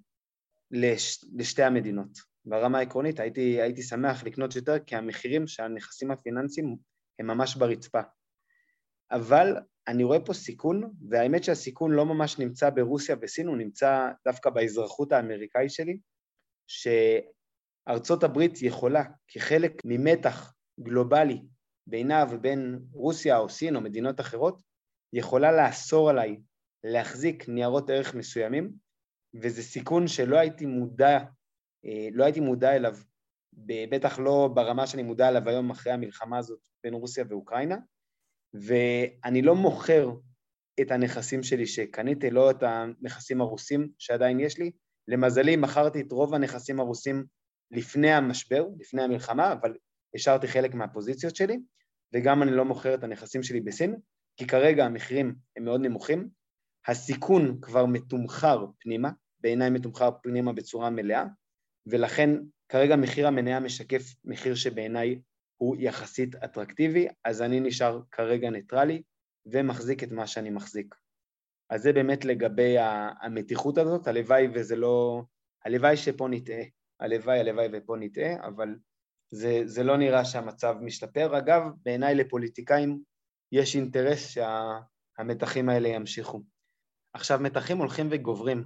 [0.70, 2.18] לש, לשתי המדינות.
[2.44, 6.76] ברמה העקרונית הייתי, הייתי שמח לקנות יותר, כי המחירים של הנכסים הפיננסיים
[7.18, 8.00] הם ממש ברצפה.
[9.10, 9.56] אבל
[9.90, 15.12] אני רואה פה סיכון, והאמת שהסיכון לא ממש נמצא ברוסיה וסין, הוא נמצא דווקא באזרחות
[15.12, 15.98] האמריקאי שלי,
[16.66, 21.42] שארצות הברית יכולה, כחלק ממתח גלובלי
[21.87, 24.62] בינה ובין רוסיה או סין או מדינות אחרות,
[25.12, 26.40] יכולה לאסור עליי
[26.85, 28.72] להחזיק ניירות ערך מסוימים,
[29.35, 31.18] וזה סיכון שלא הייתי מודע,
[31.85, 32.96] אה, לא הייתי מודע אליו,
[33.90, 37.76] בטח לא ברמה שאני מודע אליו היום אחרי המלחמה הזאת בין רוסיה ואוקראינה,
[38.54, 40.10] ואני לא מוכר
[40.80, 44.70] את הנכסים שלי שקניתי, לא את הנכסים הרוסים שעדיין יש לי.
[45.08, 47.24] למזלי, מכרתי את רוב הנכסים הרוסים
[47.70, 49.74] לפני המשבר, לפני המלחמה, אבל
[50.14, 51.58] השארתי חלק מהפוזיציות שלי,
[52.14, 53.96] וגם אני לא מוכר את הנכסים שלי בסין,
[54.36, 56.28] כי כרגע המחירים הם מאוד נמוכים,
[56.86, 59.10] הסיכון כבר מתומחר פנימה,
[59.40, 61.24] בעיניי מתומחר פנימה בצורה מלאה,
[61.86, 62.30] ולכן
[62.68, 65.20] כרגע מחיר המניה משקף מחיר שבעיניי
[65.62, 69.02] הוא יחסית אטרקטיבי, אז אני נשאר כרגע ניטרלי
[69.46, 70.94] ומחזיק את מה שאני מחזיק.
[71.70, 72.76] אז זה באמת לגבי
[73.22, 75.22] המתיחות הזאת, הלוואי וזה לא...
[75.64, 76.62] הלוואי שפה נטעה,
[77.00, 78.68] הלוואי, הלוואי ופה נטעה, אבל
[79.30, 81.38] זה, זה לא נראה שהמצב משתפר.
[81.38, 83.02] אגב, בעיניי לפוליטיקאים
[83.52, 86.42] יש אינטרס שהמתחים האלה ימשיכו.
[87.12, 88.64] עכשיו, מתחים הולכים וגוברים.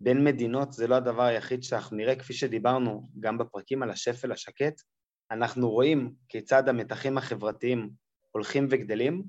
[0.00, 4.82] בין מדינות זה לא הדבר היחיד שאנחנו נראה, כפי שדיברנו גם בפרקים על השפל השקט,
[5.30, 7.90] אנחנו רואים כיצד המתחים החברתיים
[8.30, 9.22] הולכים וגדלים,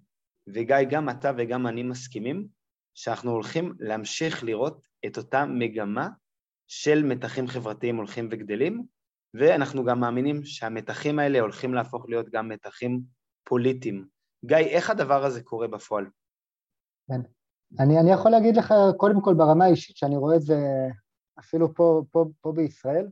[0.48, 2.48] וגיא, גם אתה וגם אני מסכימים
[2.94, 6.10] שאנחנו הולכים להמשיך לראות את אותה מגמה
[6.68, 8.86] של מתחים חברתיים הולכים וגדלים,
[9.34, 13.02] ואנחנו גם מאמינים שהמתחים האלה הולכים להפוך להיות גם מתחים
[13.44, 14.08] פוליטיים.
[14.46, 16.06] גיא, איך הדבר הזה קורה בפועל?
[17.08, 17.22] כן.
[17.80, 20.58] אני, אני יכול להגיד לך, קודם כל ברמה האישית, שאני רואה את זה
[21.40, 23.08] אפילו פה, פה, פה בישראל,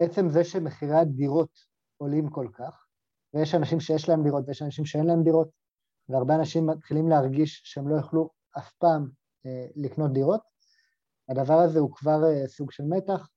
[0.00, 1.71] עצם זה שמחירי הדירות
[2.02, 2.86] עולים כל כך,
[3.34, 5.48] ויש אנשים שיש להם דירות ויש אנשים שאין להם דירות,
[6.08, 9.10] והרבה אנשים מתחילים להרגיש שהם לא יוכלו אף פעם
[9.46, 10.40] אה, לקנות דירות,
[11.28, 13.28] הדבר הזה הוא כבר אה, סוג של מתח.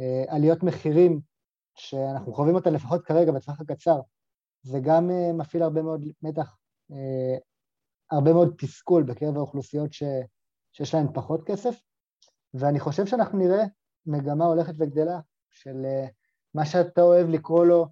[0.00, 1.20] אה, עליות מחירים
[1.74, 4.00] שאנחנו חווים אותן לפחות כרגע בטווח הקצר,
[4.62, 6.56] זה גם אה, מפעיל הרבה מאוד מתח,
[6.92, 7.38] אה,
[8.10, 10.02] הרבה מאוד תסכול בקרב האוכלוסיות ש,
[10.72, 11.80] שיש להן פחות כסף,
[12.54, 13.64] ואני חושב שאנחנו נראה
[14.06, 16.06] מגמה הולכת וגדלה של אה,
[16.54, 17.86] מה שאתה אוהב לקרוא לו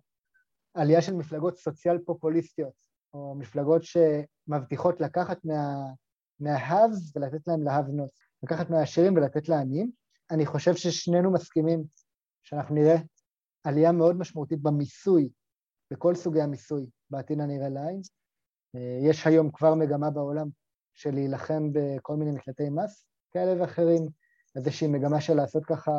[0.77, 2.73] עלייה של מפלגות סוציאל פופוליסטיות,
[3.15, 5.87] או מפלגות שמבטיחות לקחת מה,
[6.43, 8.11] מהhaves ולתת להם להבנות,
[8.43, 9.91] לקחת מהעשירים ולתת לעניים.
[10.31, 11.85] אני חושב ששנינו מסכימים
[12.43, 12.97] שאנחנו נראה
[13.65, 15.29] עלייה מאוד משמעותית במיסוי,
[15.91, 18.01] בכל סוגי המיסוי, בעתיד הנראה לעין.
[19.03, 20.49] יש היום כבר מגמה בעולם
[20.95, 24.09] של להילחם בכל מיני מקלטי מס כאלה ואחרים,
[24.57, 25.93] איזושהי מגמה של לעשות ככה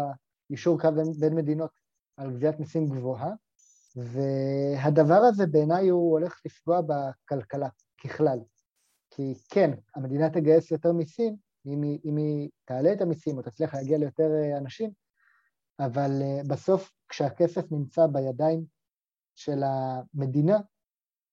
[0.50, 0.88] אישור קו
[1.20, 1.72] בין מדינות
[2.18, 3.32] על גביית מיסים גבוהה,
[3.98, 7.70] והדבר הזה בעיניי הוא הולך לפגוע בכלכלה
[8.04, 8.40] ככלל.
[9.10, 13.74] כי כן, המדינה תגייס יותר מיסים, אם היא, אם היא תעלה את המיסים או תצליח
[13.74, 14.92] להגיע ליותר אה, אנשים,
[15.80, 18.66] אבל אה, בסוף כשהכסף נמצא בידיים
[19.36, 20.58] של המדינה,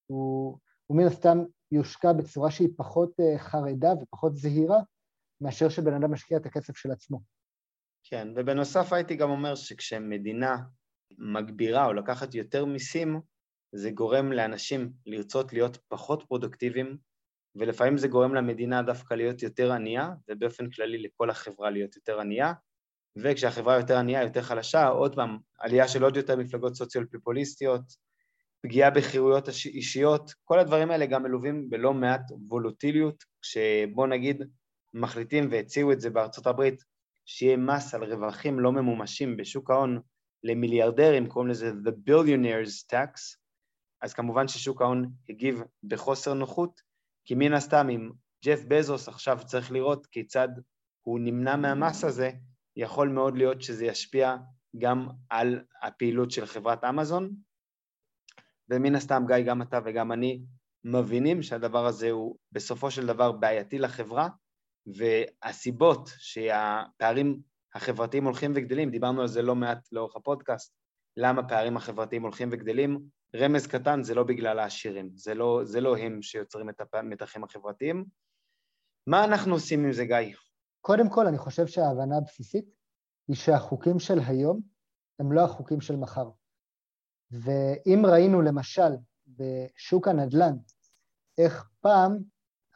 [0.06, 1.38] הוא, הוא מן הסתם
[1.72, 4.80] יושקע בצורה שהיא פחות אה, חרדה ופחות זהירה
[5.40, 7.20] מאשר שבן אדם משקיע את הכסף של עצמו.
[8.04, 10.56] כן, ובנוסף הייתי גם אומר שכשמדינה
[11.18, 13.20] מגבירה או לקחת יותר מיסים,
[13.72, 16.96] זה גורם לאנשים לרצות להיות פחות פרודוקטיביים,
[17.56, 22.52] ולפעמים זה גורם למדינה דווקא להיות יותר ענייה, ובאופן כללי לכל החברה להיות יותר ענייה,
[23.16, 27.82] וכשהחברה יותר ענייה, יותר חלשה, עוד פעם, עלייה של עוד יותר מפלגות סוציאל-פופוליסטיות,
[28.62, 34.42] פגיעה בחירויות אישיות, כל הדברים האלה גם מלווים בלא מעט וולוטיליות, כשבוא נגיד
[34.94, 36.82] מחליטים והציעו את זה בארצות הברית,
[37.26, 40.00] שיהיה מס על רווחים לא ממומשים בשוק ההון
[40.44, 43.36] למיליארדרים, קוראים לזה The Billionaires Tax,
[44.02, 46.80] אז כמובן ששוק ההון הגיב בחוסר נוחות,
[47.24, 48.10] כי מן הסתם אם
[48.44, 50.48] ג'ף בזוס עכשיו צריך לראות כיצד
[51.02, 52.30] הוא נמנע מהמס הזה,
[52.76, 54.36] יכול מאוד להיות שזה ישפיע
[54.78, 57.30] גם על הפעילות של חברת אמזון,
[58.70, 60.42] ומן הסתם גיא, גם אתה וגם אני
[60.84, 64.28] מבינים שהדבר הזה הוא בסופו של דבר בעייתי לחברה,
[64.86, 67.40] והסיבות שהפערים
[67.74, 70.74] החברתיים הולכים וגדלים, דיברנו על זה לא מעט לאורך הפודקאסט,
[71.16, 75.96] למה הפערים החברתיים הולכים וגדלים, רמז קטן זה לא בגלל העשירים, זה לא, זה לא
[75.96, 78.04] הם שיוצרים את המתחים החברתיים.
[79.06, 80.34] מה אנחנו עושים עם זה, גיא?
[80.80, 82.64] קודם כל, אני חושב שההבנה הבסיסית
[83.28, 84.60] היא שהחוקים של היום
[85.18, 86.30] הם לא החוקים של מחר.
[87.30, 88.92] ואם ראינו למשל
[89.26, 90.56] בשוק הנדל"ן,
[91.38, 92.18] איך פעם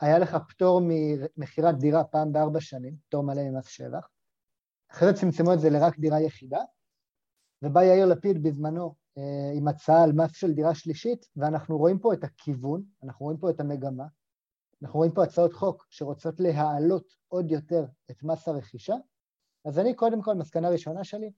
[0.01, 4.09] היה לך פטור ממכירת דירה פעם בארבע שנים, פטור מלא ממס שבח,
[4.91, 6.61] אחרי זה צמצמו את זה לרק דירה יחידה,
[7.63, 12.15] ובא יאיר לפיד בזמנו אה, עם הצעה על מס של דירה שלישית, ואנחנו רואים פה
[12.15, 14.07] את הכיוון, אנחנו רואים פה את המגמה,
[14.83, 18.95] אנחנו רואים פה הצעות חוק שרוצות להעלות עוד יותר את מס הרכישה,
[19.65, 21.31] אז אני קודם כל, מסקנה ראשונה שלי,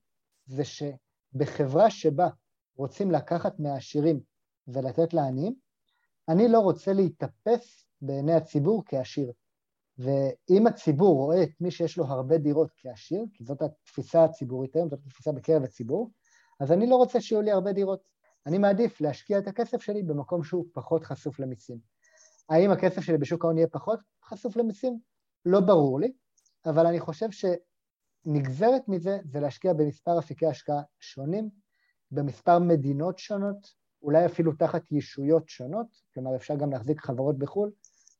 [0.46, 2.28] זה שבחברה שבה
[2.76, 4.20] רוצים לקחת מהעשירים
[4.68, 5.54] ולתת לעניים,
[6.28, 9.32] אני לא רוצה להתאפס בעיני הציבור כעשיר.
[10.00, 14.88] ואם הציבור רואה את מי שיש לו הרבה דירות כעשיר, כי זאת התפיסה הציבורית היום,
[14.88, 16.10] זאת התפיסה בקרב הציבור,
[16.60, 18.00] אז אני לא רוצה שיהיו לי הרבה דירות.
[18.46, 21.78] אני מעדיף להשקיע את הכסף שלי במקום שהוא פחות חשוף למיסים.
[22.48, 24.98] האם הכסף שלי בשוק ההון יהיה פחות חשוף למיסים?
[25.44, 26.12] לא ברור לי,
[26.66, 31.50] אבל אני חושב שנגזרת מזה זה להשקיע במספר אפיקי השקעה שונים,
[32.10, 37.70] במספר מדינות שונות, אולי אפילו תחת ישויות שונות, כלומר אפשר גם להחזיק חברות בחו"ל.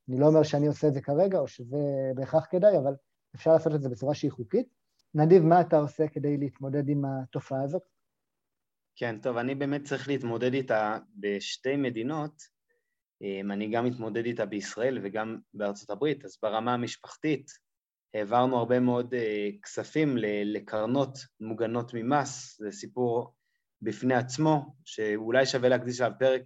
[0.09, 1.77] אני לא אומר שאני עושה את זה כרגע או שזה
[2.15, 2.93] בהכרח כדאי, אבל
[3.35, 4.67] אפשר לעשות את זה בצורה שהיא חוקית.
[5.15, 7.81] נדיב, מה אתה עושה כדי להתמודד עם התופעה הזאת?
[8.95, 12.41] כן, טוב, אני באמת צריך להתמודד איתה בשתי מדינות.
[13.21, 17.51] אמ, אני גם מתמודד איתה בישראל וגם בארצות הברית, אז ברמה המשפחתית
[18.13, 23.33] העברנו הרבה מאוד אה, כספים לקרנות מוגנות ממס, זה סיפור
[23.81, 26.41] בפני עצמו, שאולי שווה להקדיש עליו פרק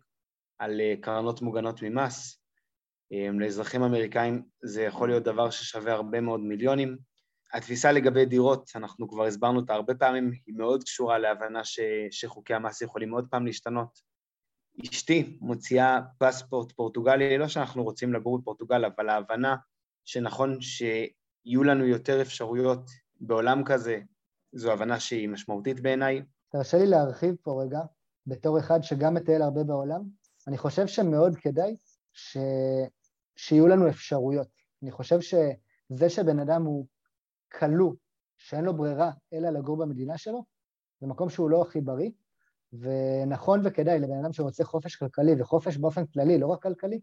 [0.60, 2.45] על אה, קרנות מוגנות ממס.
[3.12, 6.98] אמ, לאזרחים אמריקאים זה יכול להיות דבר ששווה הרבה מאוד מיליונים.
[7.54, 11.80] התפיסה לגבי דירות, אנחנו כבר הסברנו אותה הרבה פעמים, היא מאוד קשורה להבנה ש,
[12.12, 14.00] שחוקי המס יכולים עוד פעם להשתנות.
[14.84, 19.56] אשתי מוציאה פספורט פורטוגלי, לא שאנחנו רוצים לגור בפורטוגל, אבל ההבנה
[20.06, 22.90] שנכון שיהיו לנו יותר אפשרויות
[23.20, 24.00] בעולם כזה,
[24.54, 26.22] זו הבנה שהיא משמעותית בעיניי.
[26.52, 27.80] תרשה לי להרחיב פה רגע,
[28.28, 30.02] בתור אחד שגם מטייל הרבה בעולם,
[30.48, 31.76] אני חושב שמאוד כדאי
[32.16, 32.38] ש...
[33.36, 34.48] שיהיו לנו אפשרויות.
[34.84, 36.88] אני חושב שזה שבן אדם הוא
[37.52, 37.94] כלוא,
[38.38, 40.46] שאין לו ברירה אלא לגור במדינה שלו,
[41.02, 42.12] זה מקום שהוא לא הכי בריא,
[42.74, 47.00] ונכון וכדאי לבן אדם שרוצה חופש כלכלי וחופש באופן כללי, לא רק כלכלי,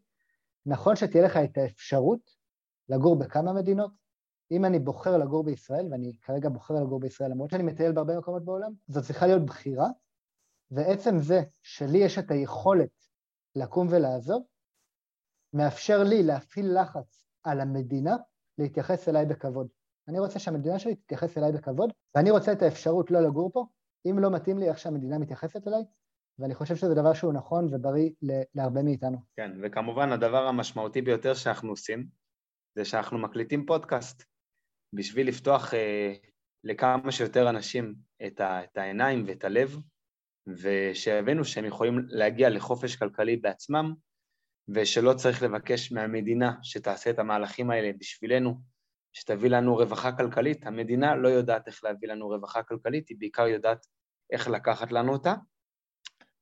[0.66, 2.20] נכון שתהיה לך את האפשרות
[2.88, 3.90] לגור בכמה מדינות.
[4.50, 8.44] אם אני בוחר לגור בישראל, ואני כרגע בוחר לגור בישראל למרות שאני מטייל בהרבה מקומות
[8.44, 9.88] בעולם, זו צריכה להיות בחירה,
[10.70, 12.90] ועצם זה שלי יש את היכולת
[13.56, 14.42] לקום ולעזוב,
[15.52, 18.16] מאפשר לי להפעיל לחץ על המדינה
[18.58, 19.68] להתייחס אליי בכבוד.
[20.08, 23.66] אני רוצה שהמדינה שלי תתייחס אליי בכבוד, ואני רוצה את האפשרות לא לגור פה,
[24.10, 25.82] אם לא מתאים לי איך שהמדינה מתייחסת אליי,
[26.38, 28.10] ואני חושב שזה דבר שהוא נכון ובריא
[28.54, 29.18] להרבה מאיתנו.
[29.36, 32.06] כן, וכמובן הדבר המשמעותי ביותר שאנחנו עושים,
[32.74, 34.24] זה שאנחנו מקליטים פודקאסט,
[34.92, 36.12] בשביל לפתוח אה,
[36.64, 37.94] לכמה שיותר אנשים
[38.26, 39.76] את, ה, את העיניים ואת הלב,
[40.46, 43.94] ושיבינו שהם יכולים להגיע לחופש כלכלי בעצמם,
[44.74, 48.60] ושלא צריך לבקש מהמדינה שתעשה את המהלכים האלה בשבילנו,
[49.12, 50.66] שתביא לנו רווחה כלכלית.
[50.66, 53.86] המדינה לא יודעת איך להביא לנו רווחה כלכלית, היא בעיקר יודעת
[54.32, 55.34] איך לקחת לנו אותה.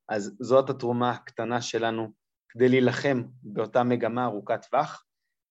[0.08, 2.12] אז זאת התרומה הקטנה שלנו
[2.48, 5.04] כדי להילחם באותה מגמה ארוכת טווח.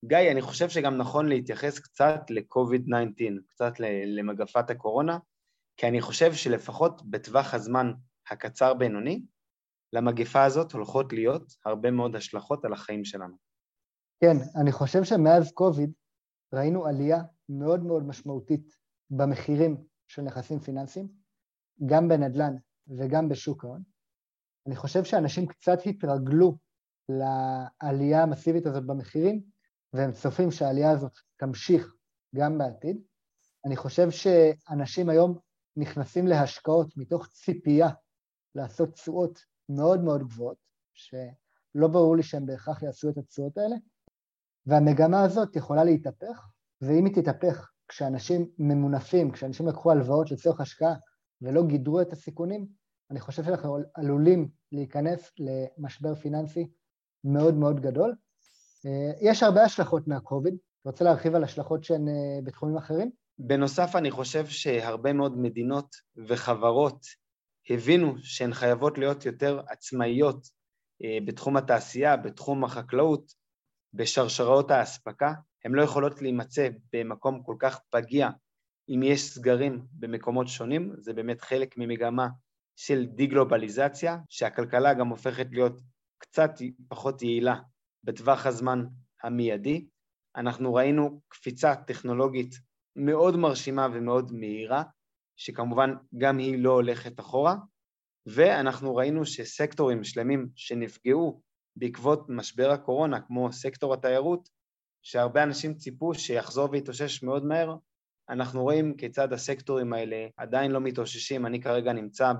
[0.04, 3.72] גיא, אני חושב שגם נכון להתייחס קצת ל-COVID-19, קצת
[4.06, 5.18] למגפת הקורונה,
[5.76, 7.92] כי אני חושב שלפחות בטווח הזמן
[8.30, 9.22] הקצר-בינוני,
[9.92, 13.36] למגפה הזאת הולכות להיות הרבה מאוד השלכות על החיים שלנו.
[14.20, 15.92] כן, אני חושב שמאז קוביד
[16.54, 18.76] ראינו עלייה מאוד מאוד משמעותית
[19.10, 19.76] במחירים
[20.08, 21.08] של נכסים פיננסיים,
[21.86, 22.56] גם בנדל"ן
[22.88, 23.82] וגם בשוק ההון.
[24.66, 26.58] אני חושב שאנשים קצת התרגלו
[27.08, 29.42] לעלייה המסיבית הזאת במחירים,
[29.92, 31.94] והם צופים שהעלייה הזאת תמשיך
[32.34, 33.02] גם בעתיד.
[33.66, 35.38] אני חושב שאנשים היום
[35.76, 37.88] נכנסים להשקעות מתוך ציפייה
[38.54, 39.44] לעשות תשואות
[39.76, 40.56] מאוד מאוד גבוהות,
[40.94, 43.76] שלא ברור לי שהם בהכרח יעשו את התשואות האלה,
[44.66, 46.46] והמגמה הזאת יכולה להתהפך,
[46.82, 50.94] ואם היא תתהפך כשאנשים ממונפים, כשאנשים לקחו הלוואות לצורך השקעה
[51.42, 52.66] ולא גידרו את הסיכונים,
[53.10, 56.68] אני חושב שאנחנו עלולים להיכנס למשבר פיננסי
[57.24, 58.14] מאוד מאוד גדול.
[58.86, 63.10] אה, יש הרבה השלכות מהקוביד, רוצה להרחיב על השלכות שהן אה, בתחומים אחרים?
[63.38, 65.96] בנוסף, אני חושב שהרבה מאוד מדינות
[66.28, 67.06] וחברות
[67.68, 70.48] הבינו שהן חייבות להיות יותר עצמאיות
[71.04, 73.32] אה, בתחום התעשייה, בתחום החקלאות,
[73.94, 75.32] בשרשראות האספקה,
[75.64, 78.30] הן לא יכולות להימצא במקום כל כך פגיע
[78.88, 82.28] אם יש סגרים במקומות שונים, זה באמת חלק ממגמה
[82.76, 85.80] של די-גלובליזציה, שהכלכלה גם הופכת להיות
[86.18, 86.50] קצת
[86.88, 87.56] פחות יעילה
[88.04, 88.84] בטווח הזמן
[89.22, 89.86] המיידי.
[90.36, 92.54] אנחנו ראינו קפיצה טכנולוגית
[92.96, 94.82] מאוד מרשימה ומאוד מהירה,
[95.40, 97.56] שכמובן גם היא לא הולכת אחורה,
[98.26, 101.40] ואנחנו ראינו שסקטורים שלמים שנפגעו
[101.76, 104.48] בעקבות משבר הקורונה, כמו סקטור התיירות,
[105.02, 107.76] שהרבה אנשים ציפו שיחזור ויתאושש מאוד מהר,
[108.28, 111.46] אנחנו רואים כיצד הסקטורים האלה עדיין לא מתאוששים.
[111.46, 112.32] אני כרגע נמצא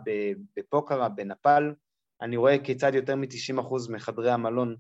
[0.57, 1.75] בפוקרה, בנפאל,
[2.23, 4.77] אני רואה כיצד יותר מ-90% מחדרי המלון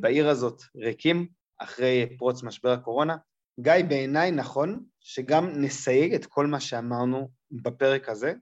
[0.00, 1.28] בעיר הזאת ריקים
[1.58, 3.16] אחרי פרוץ משבר הקורונה.
[3.60, 8.32] גיא, בעיניי נכון שגם נסייג את כל מה שאמרנו בפרק הזה.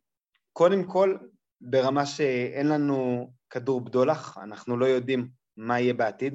[0.52, 1.16] קודם כל,
[1.60, 6.34] ברמה שאין לנו כדור בדולח, אנחנו לא יודעים מה יהיה בעתיד,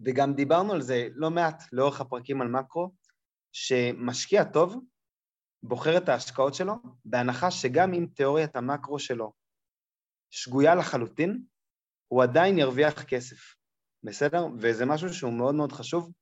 [0.00, 2.94] וגם דיברנו על זה לא מעט לאורך הפרקים על מקרו,
[3.52, 4.76] שמשקיע טוב
[5.62, 9.32] בוחר את ההשקעות שלו בהנחה שגם אם תיאוריית המקרו שלו
[10.30, 11.42] שגויה לחלוטין,
[12.08, 13.54] הוא עדיין ירוויח כסף.
[14.02, 14.46] בסדר?
[14.58, 16.12] וזה משהו שהוא מאוד מאוד חשוב.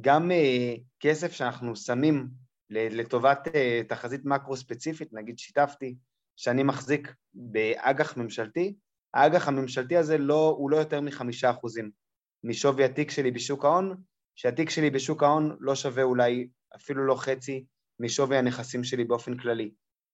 [0.00, 3.50] גם uh, כסף שאנחנו שמים לטובת uh,
[3.88, 5.96] תחזית מקרו ספציפית, נגיד שיתפתי
[6.36, 8.74] שאני מחזיק באג"ח ממשלתי,
[9.14, 11.90] האג"ח הממשלתי הזה לא, הוא לא יותר מחמישה אחוזים
[12.44, 13.96] משווי התיק שלי בשוק ההון,
[14.34, 17.64] שהתיק שלי בשוק ההון לא שווה אולי אפילו לא חצי
[18.00, 19.70] משווי הנכסים שלי באופן כללי.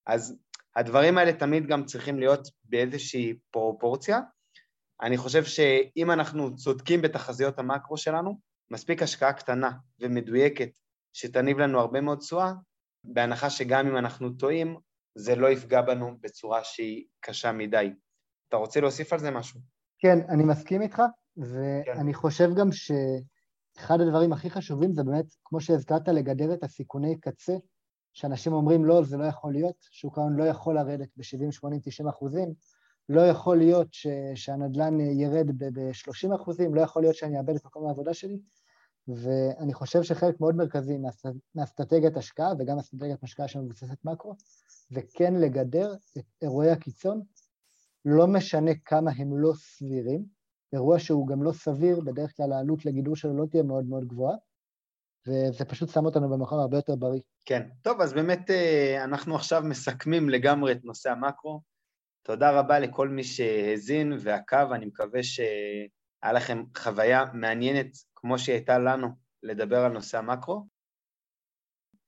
[0.07, 0.37] אז
[0.77, 4.21] הדברים האלה תמיד גם צריכים להיות באיזושהי פרופורציה.
[5.03, 10.71] אני חושב שאם אנחנו צודקים בתחזיות המקרו שלנו, מספיק השקעה קטנה ומדויקת
[11.21, 12.53] שתניב לנו הרבה מאוד תשואה,
[13.05, 14.77] בהנחה שגם אם אנחנו טועים,
[15.15, 17.93] זה לא יפגע בנו בצורה שהיא קשה מדי.
[18.49, 19.61] אתה רוצה להוסיף על זה משהו?
[19.99, 21.03] כן, אני מסכים איתך,
[21.37, 22.19] ואני כן.
[22.19, 27.57] חושב גם שאחד הדברים הכי חשובים זה באמת, כמו שהזכרת, לגדר את הסיכוני קצה,
[28.13, 32.09] שאנשים אומרים, לא, זה לא יכול להיות, שוק ההון לא יכול לרדת ב-70, 80, 90
[32.09, 32.55] אחוזים,
[33.09, 37.87] לא יכול להיות ש, שהנדל"ן ירד ב-30 אחוזים, לא יכול להיות שאני אאבד את מקום
[37.87, 38.39] העבודה שלי,
[39.17, 40.99] ואני חושב שחלק מאוד מרכזי
[41.55, 44.35] מאסטרטגיית השקעה, וגם אסטרטגיית השקעה שמבוססת מקרו,
[44.91, 47.23] זה כן לגדר את אירועי הקיצון,
[48.05, 50.25] לא משנה כמה הם לא סבירים,
[50.73, 54.37] אירוע שהוא גם לא סביר, בדרך כלל העלות לגידור שלו לא תהיה מאוד מאוד גבוהה,
[55.27, 57.21] וזה פשוט שם אותנו במקום הרבה יותר בריא.
[57.45, 61.61] כן, טוב, אז באמת אה, אנחנו עכשיו מסכמים לגמרי את נושא המקרו.
[62.23, 69.09] תודה רבה לכל מי שהאזין ועקב, אני מקווה שהיה לכם חוויה מעניינת, כמו שהייתה לנו,
[69.43, 70.67] לדבר על נושא המקרו.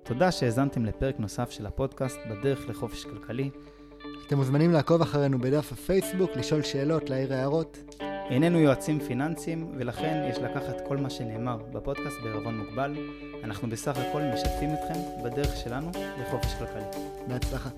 [0.04, 3.50] תודה שהאזנתם לפרק נוסף של הפודקאסט בדרך לחופש כלכלי.
[4.26, 7.78] אתם מוזמנים לעקוב אחרינו בדף הפייסבוק, לשאול שאלות, להעיר הערות.
[8.30, 12.94] איננו יועצים פיננסיים, ולכן יש לקחת כל מה שנאמר בפודקאסט בערבון מוגבל.
[13.44, 16.84] אנחנו בסך הכל משתפים אתכם בדרך שלנו לחופש כלכלי.
[17.28, 17.70] בהצלחה.